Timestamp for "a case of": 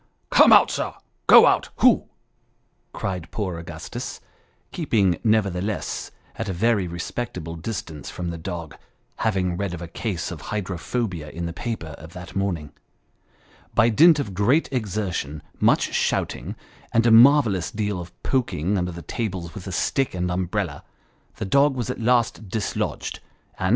9.83-10.41